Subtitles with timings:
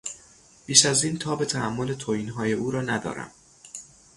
[0.65, 3.31] بیش از این تاب تحمل توهینهای او را ندارم.